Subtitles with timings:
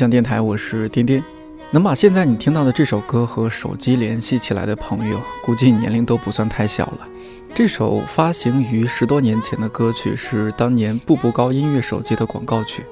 [0.00, 1.22] 理想电台，我是颠颠。
[1.72, 7.06] 能把现在你听到的这首歌和手机联系起来的朋友，估计年龄都不算太小了。
[7.54, 12.82] 这首发行于十多年前的歌曲是当年步步高音乐手机的广告曲。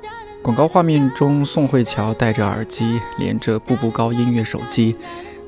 [0.43, 4.95] 广告画面中，宋慧乔戴着耳机，连着步步高音乐手机，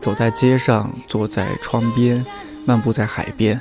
[0.01, 2.25] 走在街上，坐在窗边，
[2.65, 3.61] 漫步在海边。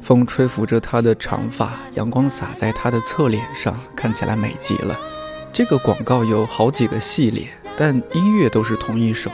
[0.00, 4.96] 风吹拂着她的长发，阳光洒在她的侧脸上，看起来美极了。
[5.52, 9.30] 这个广告有好几个系列，但音乐都是同一首。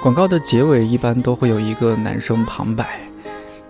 [0.00, 3.00] 广告的结尾一般都会有一个男生旁白：“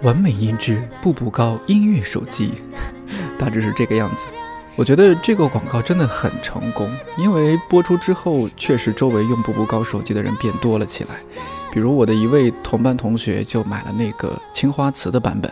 [0.02, 2.52] 完美音质，步步高音乐手机。
[3.38, 4.26] ”大致是这个样子。
[4.74, 11.16] 我觉得这个广告真的很成功，因为播出之后，确实周围用步步高手机的人变多了起来。
[11.72, 15.50] 比如我的一位同班同学就买了那个青花瓷的版本。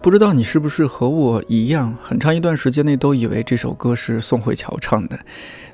[0.00, 5.18] 不知道你是不是和我一样，很长一段时间内都以为这首歌是宋慧乔唱的，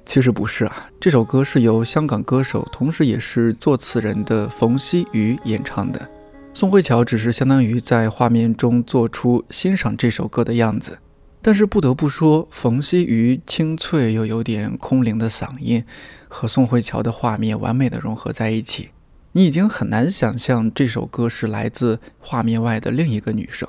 [0.06, 0.88] 其实不是啊。
[0.98, 6.08] 这首歌是由香港歌手，同时也是作词人的冯曦妤演唱的。
[6.54, 10.98] 宋慧乔只是相当于在画面中做出欣赏这首歌的样子。
[11.42, 15.84] 但是不得不说，冯曦妤清脆又有点空灵的嗓音，
[16.28, 18.88] 和宋慧乔的画面完美的融合在一起，
[19.32, 23.68] 你已经很难想象这首歌是来自画面外的另一个女生。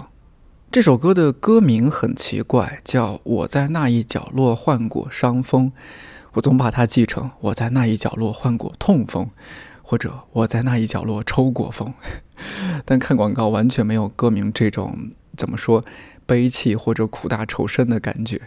[0.76, 5.72] 这首歌的歌名很奇怪，叫《我在那一角落患过伤风》，
[6.34, 9.30] 我总把它记成我在那一角落患过痛风，
[9.82, 11.94] 或者我在那一角落抽过风。
[12.84, 15.86] 但看广告完全没有歌名这种怎么说
[16.26, 18.42] 悲戚或者苦大仇深的感觉。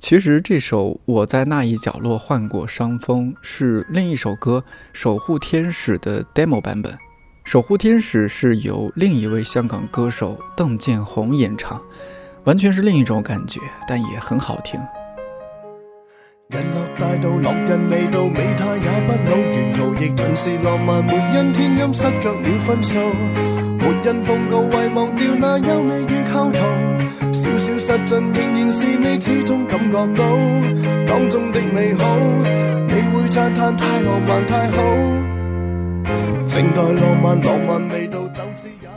[0.00, 6.98] 其实这首《我在那一角落患过伤风》是另一首歌《守护天使》的 demo 版本。
[7.50, 11.82] 守护天使是由另一位香港歌手邓建宏演唱，
[12.44, 14.78] 完全是另一种感觉，但也很好听。
[16.50, 22.94] 人落大道，落人未到，美态也不老，沿途亦尽是浪漫，没因天阴失却了分数，
[23.80, 30.24] 没因奉告遗忘掉那优美与构图，小小失真仍然是你始终感觉到
[31.04, 32.16] 当中的美好，
[32.86, 35.39] 你会赞叹太浪漫太好。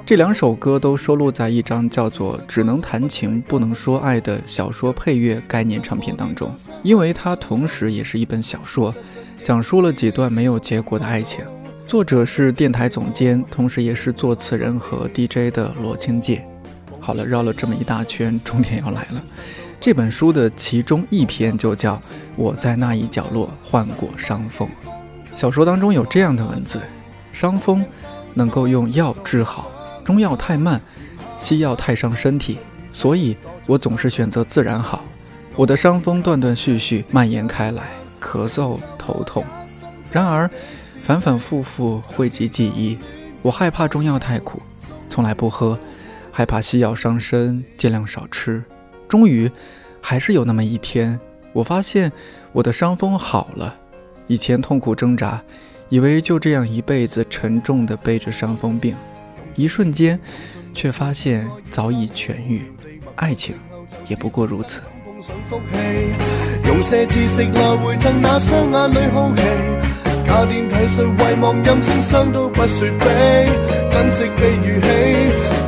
[0.05, 6.51] 这两首歌都收录在一张叫做《只能谈情不能说爱》的小说配乐概念唱片当中，
[6.83, 8.93] 因为它同时也是一本小说，
[9.41, 11.45] 讲述了几段没有结果的爱情。
[11.87, 16.45] 作者是电台总监，同时也是作词人和 DJ 的罗清介。
[16.99, 19.23] 好了，绕了这么一大圈，重点要来了。
[19.79, 21.95] 这本书的其中一篇就叫
[22.35, 24.67] 《我在那一角落患过伤风》。
[25.33, 26.81] 小说当中有这样的文字。
[27.33, 27.83] 伤风
[28.35, 29.69] 能够用药治好，
[30.05, 30.79] 中药太慢，
[31.35, 32.59] 西药太伤身体，
[32.91, 33.35] 所以
[33.67, 35.03] 我总是选择自然好。
[35.55, 37.83] 我的伤风断断续续蔓延开来，
[38.21, 39.43] 咳嗽头痛，
[40.11, 40.49] 然而
[41.01, 42.97] 反反复复讳疾忌医。
[43.41, 44.61] 我害怕中药太苦，
[45.09, 45.77] 从来不喝，
[46.31, 48.63] 害怕西药伤身，尽量少吃。
[49.09, 49.51] 终于，
[50.01, 51.19] 还是有那么一天，
[51.51, 52.11] 我发现
[52.53, 53.75] 我的伤风好了，
[54.27, 55.43] 以前痛苦挣扎。
[55.93, 58.95] 以为就这样一辈子沉重地背着伤风病，
[59.53, 60.19] 一瞬间，
[60.73, 62.63] 却发现早已痊愈。
[63.15, 63.55] 爱情
[64.07, 64.81] 也不过如此。
[66.65, 69.43] 用些知识来回赠那双眼里好奇，
[70.25, 73.47] 假电体恤遗忘任情伤都不说悲，
[73.91, 74.87] 珍惜被如弃，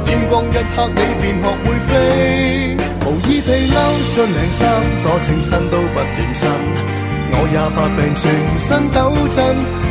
[0.06, 3.78] 天光一刻你便学会飞，无意皮褸
[4.16, 7.05] 将领衫，多清新都不认真。
[7.31, 8.24] 我也发病，全
[8.57, 8.98] 身抖
[9.36, 9.38] 震，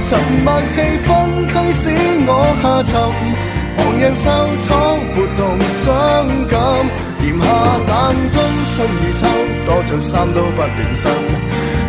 [0.09, 0.11] 沉
[0.45, 1.09] 默气氛
[1.51, 1.85] 驱使
[2.27, 2.31] 我
[2.63, 2.93] 下沉。
[3.77, 4.25] 旁人受
[4.65, 4.71] 创，
[5.15, 5.41] 活动
[5.83, 5.91] 伤
[6.49, 6.55] 感，
[7.21, 7.43] 炎夏
[7.89, 7.93] 冷
[8.33, 8.37] 冬
[8.75, 9.23] 春与秋，
[9.67, 11.03] 多着衫都不暖身。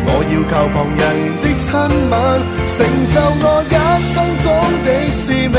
[0.08, 1.02] 我要靠旁人
[1.42, 1.66] 的亲
[2.10, 2.14] 吻，
[2.76, 2.78] 成
[3.14, 3.74] 就我一
[4.14, 4.46] 生中
[4.86, 5.58] 的使命。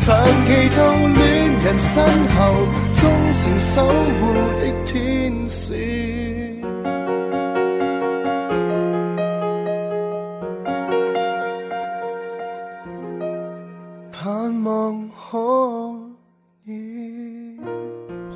[0.00, 0.06] 长
[0.46, 0.76] 期做
[1.14, 1.20] 恋
[1.64, 1.94] 人身
[2.36, 2.38] 后，
[3.00, 3.02] 忠
[3.32, 3.42] 诚
[3.74, 3.74] 守
[4.20, 4.22] 护
[4.60, 4.94] 的天
[5.48, 6.15] 使。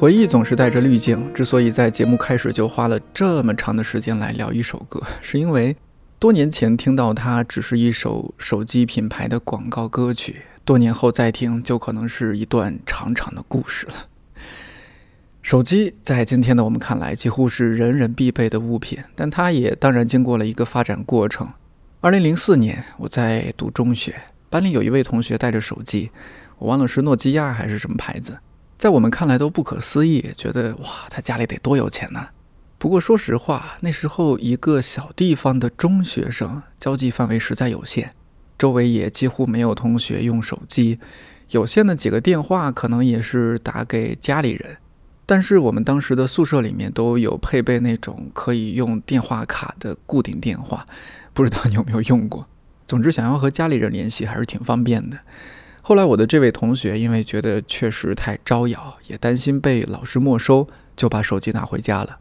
[0.01, 1.31] 回忆总是带着滤镜。
[1.35, 5.77] 之所以在节目开始就花了这么长的时间来聊一首歌，是因为
[6.19, 13.93] 多年前听到它只是一首手机品牌的广告歌曲，多年后再听就可能是一段长长的故事了。
[15.43, 21.47] 手机在今天的我们看来几乎是人人必备的物品，但它也当然经过了一个发展过程。
[22.01, 24.17] 二零零四年，我在读中学，
[24.49, 26.11] 班里有一位同学带着手机，
[26.57, 28.39] 我忘了是诺基亚还是什么牌子，
[28.81, 32.29] 在我们看来都不可思议，觉得哇，他家里得多有钱呢。
[32.79, 38.13] 不过说实话，那时候一个小地方的中学生，交际范围实在有限，
[38.57, 40.99] 周围也几乎没有同学用手机，
[41.51, 44.79] 有限的几个电话可能也是打给家里人。
[45.27, 50.87] 但是我们当时的宿舍里面都有配备那种可以用电话卡的固定电话，
[51.35, 52.49] 不知道你有没有用过？
[52.87, 55.19] 总之，想要和家里人联系还是挺方便的。
[55.83, 62.19] 后来我的这位同学因为觉得确实太招摇，也担心被老师没收，就把手机拿回家了。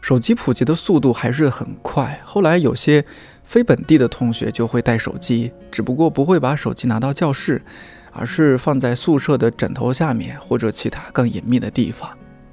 [0.00, 2.20] 手机普及的速度还是很快。
[2.24, 3.04] 后来有些
[3.44, 7.62] 非本地的同学就会带手机，只不过不会把手机拿到教室，
[8.10, 12.10] 而是放在宿舍的枕头下面或者其他更隐秘的地方。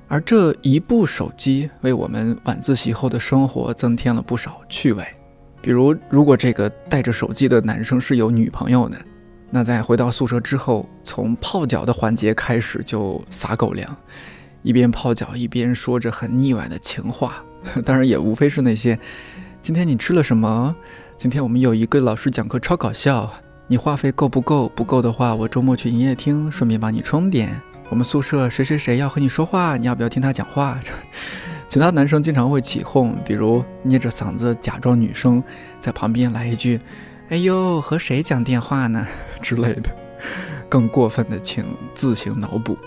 [0.08, 5.04] 而这一部手机为我们晚自习后的生活增添了不少趣味。
[5.62, 8.98] 比如，如果这个带着手机的男生是有女朋友的，
[9.51, 13.98] 那在回到宿舍之后，从泡脚的环节开始就撒狗粮，
[14.62, 17.44] 一边泡脚一边说着很腻歪的情话。
[17.84, 18.98] 当然，也无非是那些：
[19.62, 20.75] 今天你吃了什么？
[21.18, 23.31] 今天我们有一个老师讲课超搞笑。
[23.68, 24.69] 你话费够不够？
[24.69, 27.62] 不够的话，我周末去营业厅顺便帮你充点。
[27.90, 30.80] 我们宿舍谁谁谁要和你说话，你要不要听他讲话？
[31.68, 35.44] 其他男生经常会起哄，比如捏着嗓子假装女生，
[35.80, 36.80] 在旁边来一句
[37.30, 39.06] ：“哎呦，和谁讲电话呢？”
[39.40, 39.96] 之类的。
[40.68, 42.78] 更过分的，请自行脑补。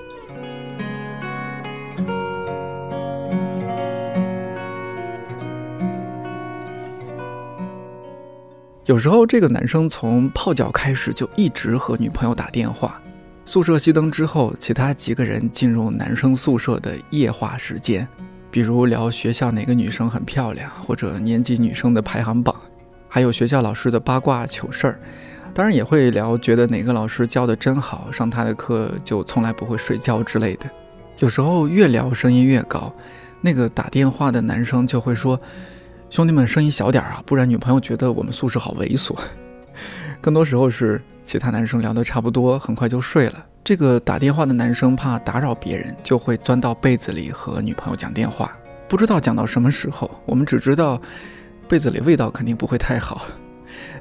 [8.85, 13.01] 有时候，这个男生从泡脚开始就一直和女朋友打电话。
[13.45, 18.07] 宿舍熄灯之后，其他几个人进入男生宿舍的夜话时间，
[18.51, 22.55] 比如聊学校哪个女生很漂亮，或者年级女生的排行榜，
[23.15, 24.99] 还有学校老师的八卦糗事儿。
[25.53, 30.65] 当然也会聊觉得哪个老师教的真好，上他的课就从来不会睡觉之类的。
[31.19, 32.91] 有时候越聊声音越高，
[33.43, 35.39] 那个打电话的男生就会说
[36.09, 39.15] ：“兄弟们，声音小点啊，不然女朋友觉得我们宿舍好猥琐。”
[40.23, 43.47] 更多时候是其他男生聊得差不多，很快就睡了。
[43.63, 48.57] 这个打电话的男生怕打扰别人，就会钻到被子里和女朋友讲电话。
[48.89, 50.97] 不知道讲到什么时候，我们只知道
[51.73, 53.27] 被子里味道肯定不会太好。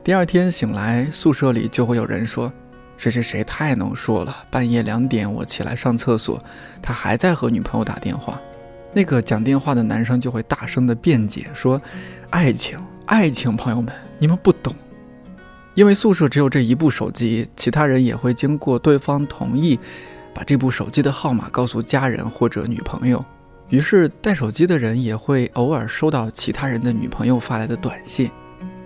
[0.03, 2.51] 第二天醒来，宿舍里就会有人说
[2.99, 6.43] ：“谁谁谁太能说了，半夜两点我起来上厕所，
[6.81, 8.37] 他还在和女朋友打电话。”
[8.91, 11.81] 那个讲电话的男生就会大声的辩解说
[12.29, 14.75] ：“爱情，爱情，朋友们，你们不懂。”
[15.73, 19.79] 因为宿舍只有这一部手机，其他人也会经过对方同意，
[20.33, 23.23] 把这部手机的号码告诉家人或者女朋友。
[23.71, 28.29] 于是带手机的人也会偶尔收到其他人的女朋友发来的短信，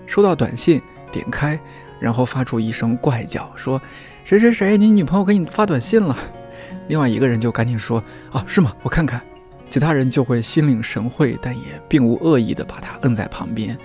[0.06, 1.60] 收到短信点开，
[2.00, 3.82] 然后发出一声怪叫，说
[4.24, 6.18] ：“谁谁谁，你女朋友给你发短信了。”
[6.88, 8.02] 另外一个人就赶紧说
[8.32, 8.72] ：“啊，是吗？
[8.84, 9.22] 我看看。”
[9.68, 13.78] 其他人就会心领神会，但也并无恶意的把他摁在旁边，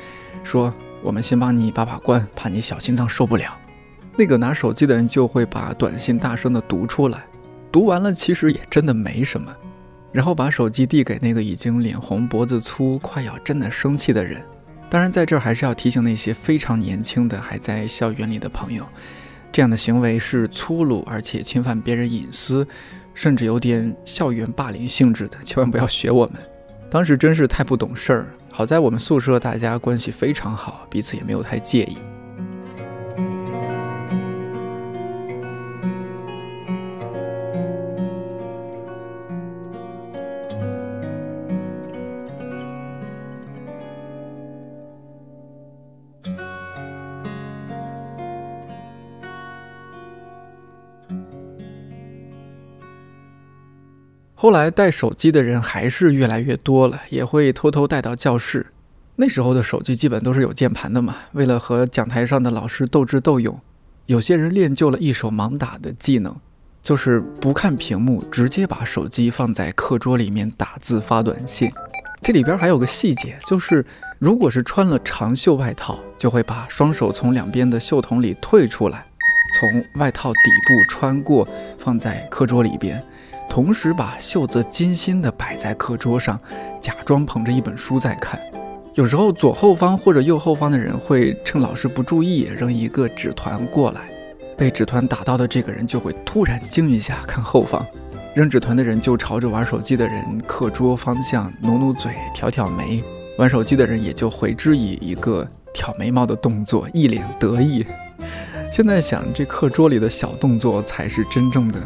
[0.44, 0.72] 说。
[1.02, 3.56] 我们先帮你把把关，怕你小心脏受不了。
[4.18, 7.24] 那个拿手机的人就会把短信大声的读出来，
[7.72, 9.50] 读完了其实也真的没什么，
[10.12, 14.42] 然后把手机递给那个已经脸红脖子粗、快要真的生气的人。
[14.88, 18.84] 当然，在这儿还是要提醒那些非常年轻的还在校园里的朋友，
[19.52, 22.66] 这样的行为是粗鲁而且侵犯别人隐私，
[23.14, 26.34] 甚至有点校园霸凌性质的，千万不要学我们。
[26.90, 28.26] 当时真是太不懂事儿。
[28.50, 31.96] 好在我们宿舍大家关系非常好，彼此也没有太介意。
[54.42, 58.68] 后来带手机的人还是越来越多了，也会偷偷带到教室。
[59.16, 63.60] 那时候的手机基本都是有键盘的嘛，为了和讲台上的老师斗智斗勇，
[64.06, 66.34] 有些人练就了一手盲打的技能，
[66.82, 71.70] 就是不看屏幕，直接把手机放在课桌里面打字发短信。
[72.22, 73.84] 这里边还有个细节，就是
[74.18, 79.04] 如果是穿了长袖外套，就会把双手从两边的袖筒里退出来，
[79.58, 81.46] 从外套底部穿过，
[81.78, 83.04] 放在课桌里边。
[83.50, 86.40] 同时把袖子精心地摆在课桌上，
[86.80, 88.38] 假装捧着一本书在看。
[88.94, 94.02] 有时候左后方或者右后方的人会趁老师不注意扔一个纸团过来，
[94.56, 97.84] 被纸团打到的这个人就会突然惊一下，看后方，
[98.34, 103.02] 扔纸团的人就朝着玩手机的人课桌方向努努嘴、挑挑眉，
[103.36, 107.84] 玩手机的人也就回之以一个挑眉毛的动作，一脸得意。
[108.72, 111.80] 现在想，这课桌里的小动作才是真正的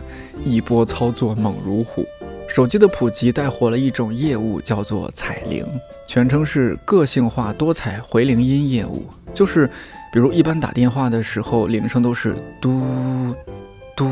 [0.45, 2.05] 一波操作猛如虎。
[2.47, 5.67] 手机的普及带火了一种业务，叫做彩铃，
[6.07, 9.07] 全称是个性化多彩回铃音业务。
[9.33, 9.67] 就是，
[10.13, 13.35] 比如一般打电话的时候，铃声都是嘟
[13.97, 14.07] 嘟，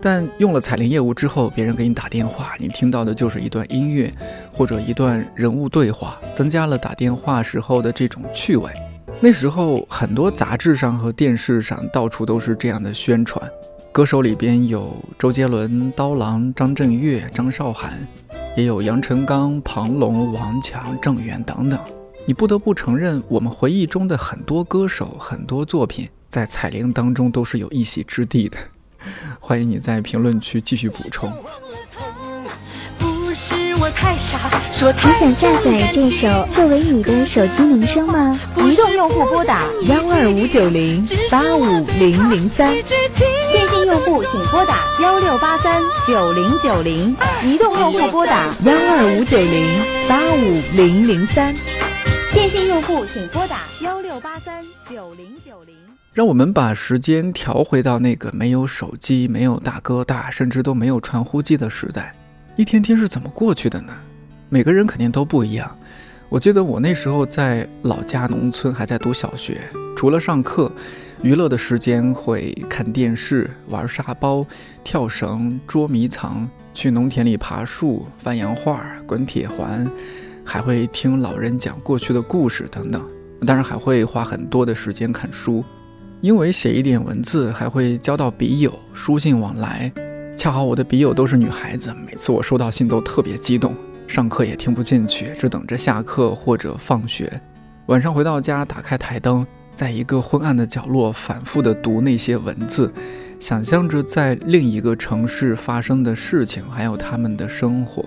[0.00, 4.10] 但用了彩铃业务之后，别人给你打电话，你听到的就是一段音乐
[4.50, 8.70] 或者一段人物对话，增加了打电话时候的这种趣味。
[9.24, 13.40] 那时候很多杂志上和电视上到处都是这样的宣传。
[13.92, 17.92] 歌手里边有周杰伦、刀郎、张震岳、张韶涵，
[18.56, 21.78] 也有杨臣刚、庞龙、王强、郑源等等。
[22.26, 28.58] 你不得不承认，我们回忆中的很多歌手、很多作品，在彩铃当中都是有一席之地的。
[29.38, 31.32] 欢迎你在评论区继续补充。
[33.82, 34.48] 我太傻，
[34.78, 38.38] 说你想下载这首作为你的手机铃声吗？
[38.58, 41.64] 移动用户拨打幺二五九零八五
[41.98, 51.52] 零零三，电信用户请拨打幺六八三九零九零，移动用户拨打幺二五九零八五零零三，
[52.32, 55.74] 电信用户请拨打幺六八三九零九零。
[56.12, 62.14] 让我们把时间调回到那个没有手机、没有大哥大，甚至都没有传呼机的时代。
[62.54, 63.94] 一天天是怎么过去的呢？
[64.50, 65.74] 每个人肯定都不一样。
[66.28, 69.62] 我记得我那时候在老家农村，还在读小学，
[69.96, 70.70] 除了上课，
[71.22, 74.46] 娱乐的时间会看电视、玩沙包、
[74.84, 79.90] 跳绳、捉迷藏、去农田里爬树、翻洋画、滚铁环，
[80.44, 83.02] 还会听老人讲过去的故事等等。
[83.46, 85.64] 当然还会花很多的时间看书，
[86.20, 89.90] 因为写一点文字还会交到笔友，书信往来。
[90.42, 93.76] 恰好我的笔友都是女孩子，每次我收到信都特别激动，
[94.08, 97.40] 上课也听不进去，只等着下课或者放学。
[97.86, 102.92] 晚上回到家，打开台灯，在一个昏暗的角落反复地读那些文字，
[103.38, 108.04] 想象着在另一个城市发生的事情，还有他们的生活。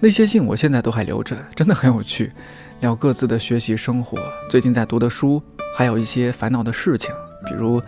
[0.00, 2.32] 那些信我现在都还留着，真的很有趣，
[2.80, 4.16] 聊各自的学习生活，
[4.48, 5.42] 最近在读的书，
[5.76, 7.10] 还有一些烦恼的事情，
[7.44, 7.78] 比如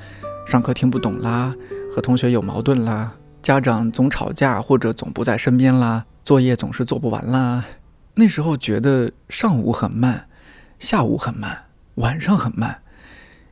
[0.47, 1.55] 上课听不懂啦，
[1.91, 3.15] 和同学有矛盾啦。
[3.47, 7.65] 家长总吵架，或者总不在身边啦，作业总是做不完啦。
[8.15, 10.29] 那时候觉得上午很慢，
[10.81, 12.83] 下午很慢，晚上很慢，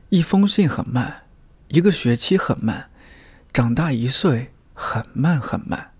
[0.09, 1.23] 一封信很慢，
[1.69, 2.89] 一个学期很慢，
[3.53, 5.91] 长大一岁很慢很慢。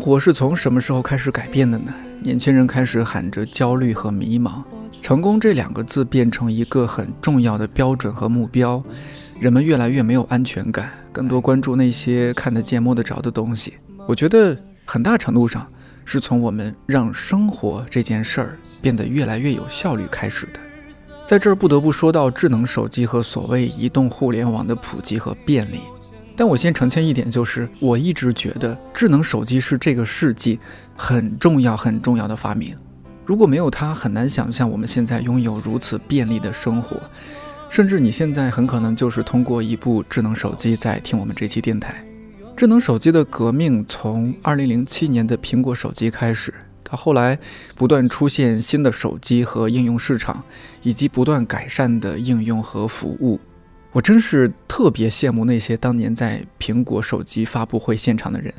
[0.00, 1.92] 活是从什么时候开始改变的呢？
[2.22, 4.62] 年轻人开始喊着焦虑和迷茫，
[5.02, 8.82] 成功这两个字变成一个很重要的标准和目标，
[9.38, 13.74] 人们越来越没有安全感，更多关注那些看得见摸得着的东西。
[14.06, 15.66] 我觉得很大程度上
[16.04, 20.60] 是从我们让生活这件事儿变得越来越有效率开始的。
[21.26, 25.80] 在这儿不得不说到智能手机和所谓移动互联网的普及和便利。
[26.40, 30.58] 但我先澄清一点，就是我一直觉得智能手机是这个世纪
[30.96, 32.74] 很重要、很重要的发明。
[33.26, 36.96] 如果没有它，很难想象我们现在拥有如此便利的生活。
[37.68, 42.02] 甚至你现在很可能就是通过一部智能手机在听我们这期电台。
[42.56, 47.38] 智能手机的革命从2007年的苹果手机开始，到后来
[47.74, 50.42] 不断出现新的手机和应用市场，
[50.82, 53.38] 以及不断改善的应用和服务。
[53.92, 58.54] 我真是特别羡慕那些当年在苹果手机发布会现场的人。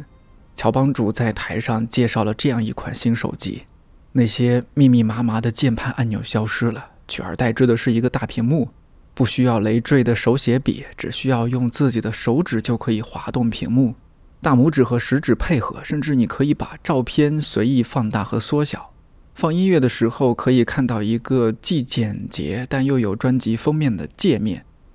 [0.54, 3.64] 乔帮主在台上介绍了这样一款新手机，
[4.12, 8.70] 那些密密麻麻的键盘按钮消失了，取而代之的是一个大屏幕，
[9.14, 13.96] 不需要累赘的手写笔，只需要用自己的手指就可以滑动屏幕，
[14.42, 18.92] 大拇指和食指配合，甚至你可以把照片随意放大和缩小。
[19.34, 24.66] 放音乐的时候可以看到一个既简洁但又有专辑封面的界面。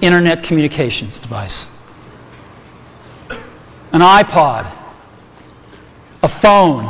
[0.00, 1.66] internet communications device.
[3.92, 4.70] An iPod,
[6.22, 6.84] a phone,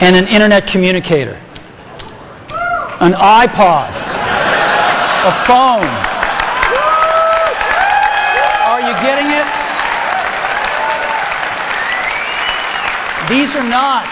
[0.00, 1.40] and an internet communicator.
[3.00, 3.90] An iPod,
[5.24, 5.86] a phone.
[8.66, 9.46] Are you getting it?
[13.30, 14.08] These are not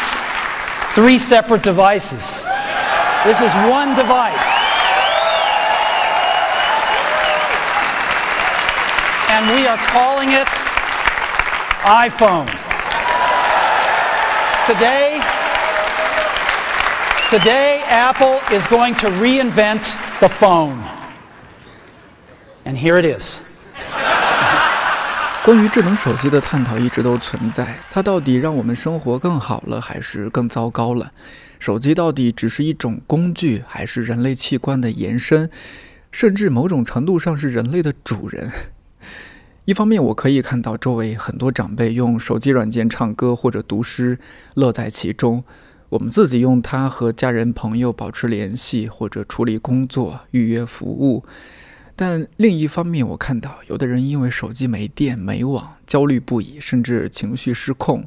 [0.94, 2.40] three separate devices.
[3.24, 4.57] This is one device.
[9.29, 10.47] And we are calling it
[11.83, 12.47] iPhone.
[14.67, 15.19] Today,
[17.29, 20.83] today Apple is going to reinvent the phone.
[22.65, 23.39] And here it is.
[25.43, 31.11] 关于智能手机的探讨一直都存在，它到底让我们生活更好了，还是更糟糕了？
[31.59, 35.49] 手机到底只是一种工具，还是人类器官的延伸，
[36.13, 38.49] 甚至某种程度上是人类的主人？
[39.68, 44.18] 一方面，我可以看到周围很多长辈用手机软件唱歌或者读诗，
[44.54, 45.42] 乐在其中；
[45.90, 51.22] 我们自己用它和家人朋友保持联系，或者处理工作、预约服务。
[51.94, 58.06] 但另一方面，我看到有的人因为手机没电、没网，焦虑不已，甚至情绪失控。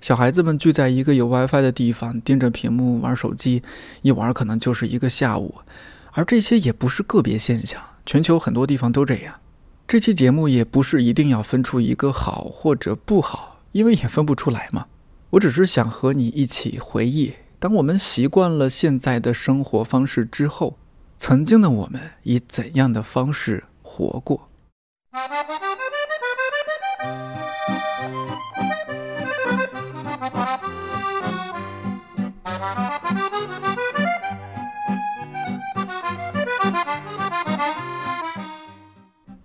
[0.00, 3.62] 小孩子们聚在一个有 WiFi 的地方，盯着屏幕玩手机，
[4.00, 5.56] 一玩可能就是一个下午。
[6.12, 9.34] 而这些也不是个别现象，全球很多地方都这样。
[9.86, 14.86] 这期节目也不是一定要分出一个好或者不好，因为也分不出来嘛。
[15.30, 20.78] 我只是想和你一起回忆，当我们习惯了现在的生活方式之后。
[21.18, 24.48] 曾经的我们以怎样的方式活过？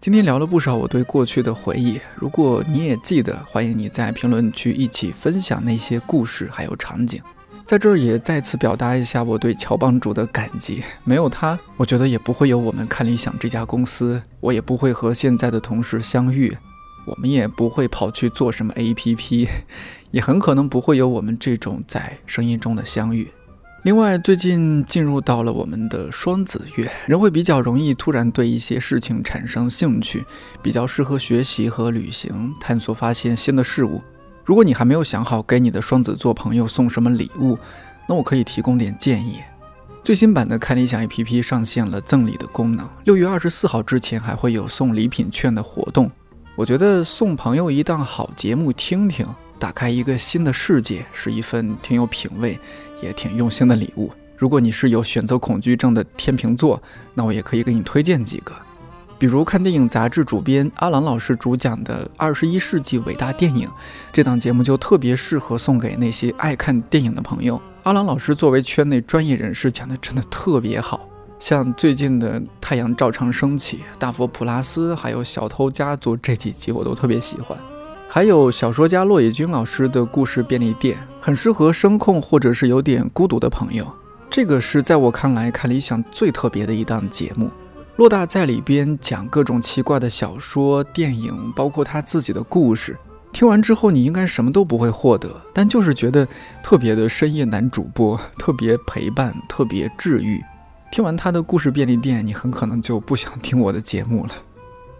[0.07, 7.21] 今天聊了不少我对过去的回忆，如果你也记得，欢迎你在评论区一起分享那些故事还有场景。
[7.65, 16.55] 在这儿也再次表达一下我对乔帮主的感激，没有他，我觉得也不会有我们看理想这家公司，我也不会和现在的同事相遇，
[17.05, 19.49] 我们也不会跑去做什么 APP，
[20.11, 23.27] 也很可能不会有我们这种在声音中的相遇。
[23.87, 30.25] 另外，最近进入到了我们的双子月，人会比较容易突然对一些事情产生兴趣，
[30.61, 34.01] 比较适合学习和旅行，探索发现新的事物。
[34.43, 37.57] 如果你还没有想好给你的双子座朋友送什么礼物，
[38.09, 39.37] 那我可以提供点建议。
[40.03, 46.11] 最新版的看理想 APP 上线了赠礼的功能，六月二十四号之前还会有送礼品券的活动。
[46.57, 49.27] 我觉得送朋友一档好节目听听，
[49.59, 52.59] 打开一个新的世界，是一份挺有品味
[52.99, 54.11] 也挺用心的礼物。
[54.35, 56.81] 如果你是有选择恐惧症的天秤座，
[57.13, 58.53] 那我也可以给你推荐几个。
[59.19, 63.67] 比如看电影杂志主编阿郎老师主讲的《二十一世纪伟大电影》
[64.11, 67.61] 这档节目就特别适合送给那些爱看电影的朋友。
[67.83, 71.07] 阿郎老师作为圈内专业人士讲的真的特别好，
[71.39, 77.57] 像最近的《太阳照常升起》《大佛普拉斯》还有《小偷家族》这几集我都特别喜欢。
[78.09, 83.85] 还有小说家骆野军老师的故事便利店，很适合声控或者是有点孤独的朋友。
[84.29, 87.49] 这个是在我看来看理想最特别的一档节目。
[87.97, 92.97] 洛大在里边讲各种奇怪的小说、电影，包括他自己的故事。
[93.31, 96.27] 听完之后，你应该什么都不会获得，但就是觉得
[96.63, 100.41] 特别的深夜男主播，特别陪伴，特别治愈。
[100.91, 104.31] 听完他的故事便利店，你很可能就不想听我的节目了。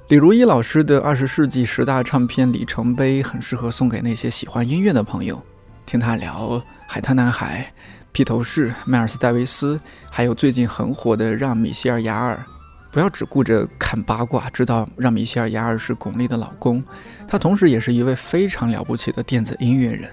[0.10, 5.42] 李如一老师的《二十世纪十大唱片里程碑》很适合送给那些喜欢音乐的朋友。
[5.86, 7.74] 听他聊海滩男孩、
[8.12, 12.46] 披头士、迈尔斯戴维斯，还有最近很火的让米歇尔雅尔。
[12.92, 16.84] 不要只顾着看八卦，知道让米歇尔·雅尔是巩俐的老公，
[17.28, 20.10] 他同时也是一位非常了不起的电子音乐人，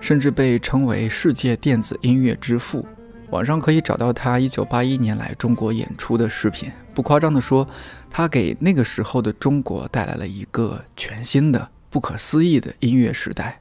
[0.00, 2.86] 甚至被称为世界电子音乐之父。
[3.30, 6.70] 网上可以找到他1981年来中国演出的视频。
[6.92, 7.68] 不夸张地说，
[8.10, 13.60] 他给那个时候的中国带来了一个全新的、不可思议的音乐时代。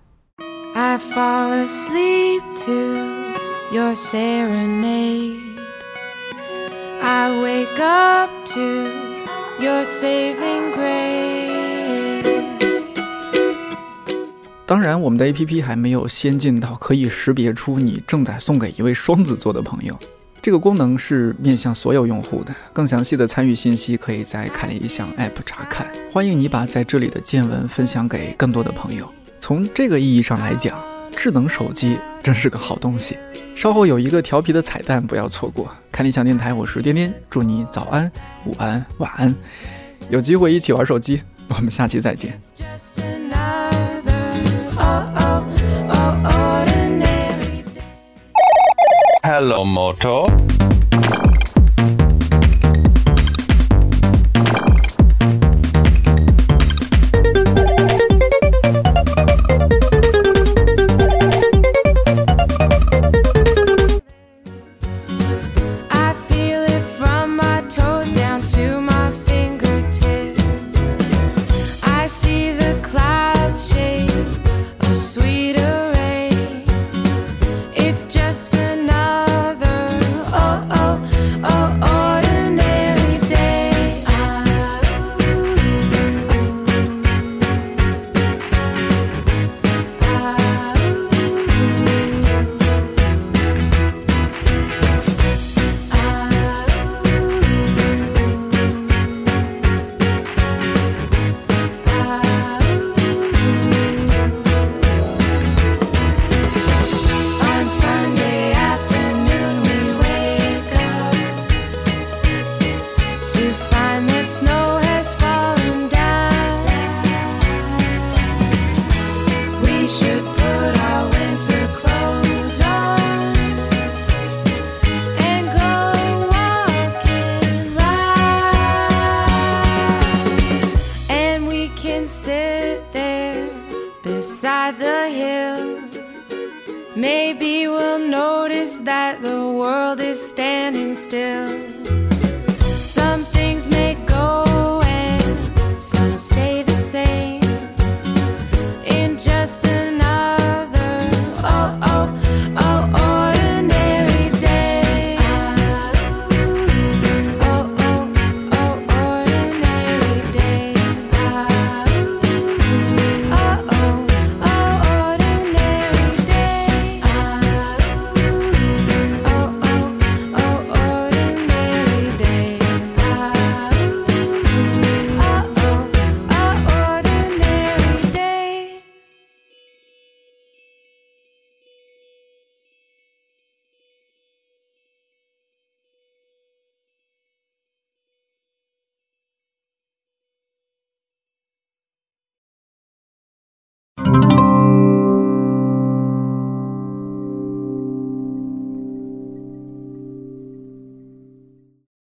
[0.73, 2.73] I fall asleep to
[3.71, 5.37] your serenade.
[7.01, 8.59] I wake up to
[9.59, 11.48] your saving grace。
[14.69, 19.97] 当然，我们的 APP 还没有先进到可以识别出你正在送给一位双子座的朋友。
[20.43, 25.91] 这个功能是面向所有用户的，更详细的参与信息可以在看理想 App 查看。
[26.11, 29.11] 欢迎你把在这里的见闻分享给更多的朋友。
[29.39, 30.79] 从这个意义上来讲，
[31.17, 33.17] 智能手机真是个好东西。
[33.55, 35.67] 稍后有一个调皮的彩蛋，不要错过。
[35.91, 38.11] 看理想电台，我是颠颠，祝你早安、
[38.45, 39.33] 午安、晚安，
[40.11, 42.39] 有机会一起玩手机，我们下期再见。
[49.21, 50.25] Hello, Moto.